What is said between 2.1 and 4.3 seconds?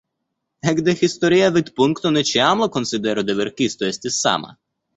ne ĉiam la konsidero de verkisto estis